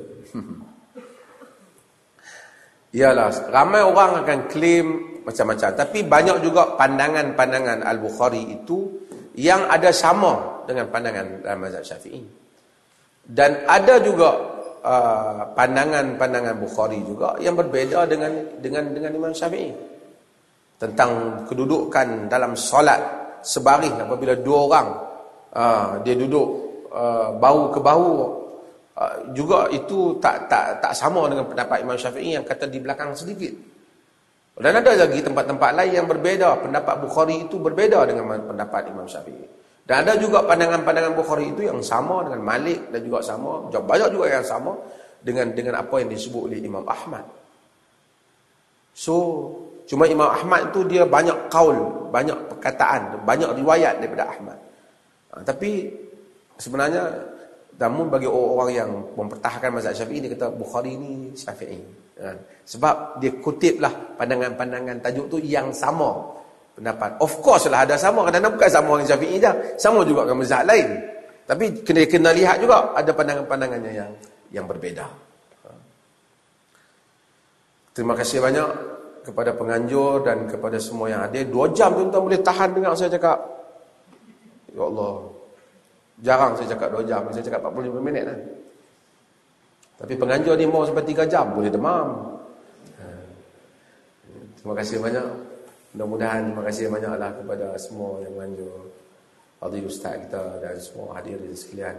Iyalah, 2.97 3.29
ramai 3.55 3.83
orang 3.85 4.25
akan 4.25 4.39
claim 4.49 5.12
macam-macam. 5.25 5.69
Tapi 5.75 5.99
banyak 6.07 6.37
juga 6.43 6.77
pandangan-pandangan 6.77 7.83
Al-Bukhari 7.87 8.53
itu 8.53 8.91
yang 9.39 9.65
ada 9.71 9.89
sama 9.91 10.65
dengan 10.69 10.91
pandangan 10.93 11.41
dalam 11.41 11.59
mazhab 11.63 11.85
syafi'i. 11.85 12.23
Dan 13.23 13.65
ada 13.65 14.03
juga 14.03 14.35
uh, 14.83 15.41
pandangan-pandangan 15.55 16.59
Bukhari 16.59 17.01
juga 17.07 17.39
yang 17.39 17.55
berbeza 17.55 18.05
dengan 18.05 18.59
dengan 18.59 18.91
dengan 18.91 19.11
Imam 19.15 19.33
Syafi'i. 19.33 19.71
Tentang 20.77 21.45
kedudukan 21.47 22.27
dalam 22.27 22.59
solat 22.59 22.99
sebaring 23.47 24.03
apabila 24.03 24.35
dua 24.35 24.59
orang 24.67 24.89
uh, 25.55 25.91
dia 26.03 26.19
duduk 26.19 26.47
uh, 26.91 27.31
bahu 27.39 27.71
ke 27.71 27.79
bahu 27.79 28.43
Ah, 28.93 29.17
juga 29.33 29.73
itu 29.73 30.21
tak 30.21 30.53
tak 30.53 30.85
tak 30.85 30.93
sama 30.93 31.25
dengan 31.25 31.49
pendapat 31.49 31.81
Imam 31.81 31.97
Syafi'i 31.97 32.37
yang 32.37 32.45
kata 32.45 32.69
di 32.69 32.77
belakang 32.77 33.17
sedikit. 33.17 33.51
Dan 34.53 34.85
ada 34.85 34.93
lagi 34.93 35.25
tempat-tempat 35.25 35.71
lain 35.73 35.93
yang 36.03 36.07
berbeza. 36.09 36.53
Pendapat 36.61 37.01
Bukhari 37.01 37.49
itu 37.49 37.57
berbeza 37.57 38.05
dengan 38.05 38.37
pendapat 38.45 38.93
Imam 38.93 39.09
Syafi'i. 39.09 39.49
Dan 39.83 40.07
ada 40.07 40.15
juga 40.21 40.45
pandangan-pandangan 40.45 41.17
Bukhari 41.17 41.51
itu 41.51 41.67
yang 41.67 41.81
sama 41.81 42.23
dengan 42.29 42.45
Malik 42.45 42.93
dan 42.93 43.01
juga 43.01 43.25
sama. 43.25 43.67
Banyak 43.73 44.09
juga 44.13 44.27
yang 44.29 44.45
sama 44.45 44.77
dengan 45.25 45.51
dengan 45.57 45.81
apa 45.81 45.95
yang 46.05 46.11
disebut 46.13 46.53
oleh 46.53 46.59
Imam 46.61 46.85
Ahmad. 46.85 47.25
So, 48.93 49.49
cuma 49.89 50.05
Imam 50.05 50.29
Ahmad 50.29 50.69
itu 50.69 50.85
dia 50.85 51.09
banyak 51.09 51.49
kaul, 51.49 52.13
banyak 52.13 52.37
perkataan, 52.53 53.25
banyak 53.25 53.57
riwayat 53.57 54.05
daripada 54.05 54.29
Ahmad. 54.29 54.59
Ha, 55.33 55.41
tapi 55.49 55.89
sebenarnya 56.61 57.32
Namun 57.81 58.13
bagi 58.13 58.29
orang-orang 58.29 58.71
yang 58.73 58.91
mempertahankan 59.17 59.71
mazhab 59.75 59.95
Syafi'i 59.97 60.21
dia 60.23 60.31
kata 60.37 60.53
Bukhari 60.53 60.93
ni 60.95 61.33
Syafi'i. 61.33 61.81
Kan? 62.15 62.37
Sebab 62.69 63.19
dia 63.19 63.33
kutiplah 63.41 63.91
pandangan-pandangan 64.21 65.03
tajuk 65.03 65.27
tu 65.33 65.39
yang 65.43 65.73
sama 65.75 66.15
pendapat. 66.77 67.19
Of 67.19 67.41
course 67.43 67.67
lah 67.73 67.85
ada 67.89 67.99
sama 67.99 68.29
kadang-kadang 68.29 68.55
bukan 68.55 68.71
sama 68.71 68.91
dengan 69.01 69.09
Syafi'i 69.09 69.37
je. 69.41 69.53
Sama 69.81 70.01
juga 70.07 70.29
dengan 70.29 70.39
mazhab 70.45 70.63
lain. 70.69 70.89
Tapi 71.43 71.65
kena 71.83 72.07
kena 72.07 72.31
lihat 72.31 72.57
juga 72.63 72.95
ada 72.95 73.11
pandangan-pandangannya 73.11 73.93
yang 73.93 74.11
yang 74.55 74.65
berbeza. 74.69 75.09
Ha. 75.67 75.69
Terima 77.97 78.15
kasih 78.15 78.39
banyak 78.39 78.69
kepada 79.27 79.51
penganjur 79.55 80.23
dan 80.23 80.47
kepada 80.47 80.79
semua 80.79 81.11
yang 81.11 81.21
hadir. 81.27 81.51
Dua 81.51 81.71
jam 81.75 81.95
tuan-tuan 81.95 82.23
boleh 82.31 82.41
tahan 82.43 82.69
dengar 82.75 82.95
saya 82.95 83.11
cakap. 83.11 83.39
Ya 84.71 84.83
Allah. 84.87 85.42
Jarang 86.23 86.55
saya 86.55 86.71
cakap 86.71 86.95
2 86.95 87.11
jam, 87.11 87.27
saya 87.35 87.43
cakap 87.43 87.67
45 87.67 87.99
minit 87.99 88.23
kan. 88.31 88.39
Tapi 89.99 90.15
penganjur 90.15 90.55
ni 90.55 90.67
mau 90.71 90.87
sampai 90.87 91.03
3 91.03 91.27
jam, 91.27 91.51
boleh 91.51 91.71
demam. 91.71 92.39
Ha. 93.03 93.07
Terima 94.63 94.75
kasih 94.79 95.03
banyak. 95.03 95.27
Mudah-mudahan 95.93 96.49
terima 96.49 96.65
kasih 96.65 96.89
banyaklah 96.89 97.31
kepada 97.37 97.67
semua 97.77 98.23
yang 98.23 98.33
menganjur. 98.39 98.81
Fadil 99.63 99.87
Ustaz 99.87 100.19
kita 100.27 100.59
dan 100.59 100.75
semua 100.79 101.19
hadirin 101.19 101.55
sekalian. 101.55 101.95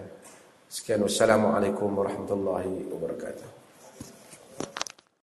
Sekian 0.68 1.00
wassalamualaikum 1.04 1.92
warahmatullahi 1.96 2.92
wabarakatuh. 2.92 3.63